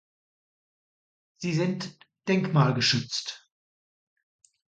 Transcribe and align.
Sie 1.37 1.53
sind 1.53 1.99
denkmalgeschützt. 2.27 3.47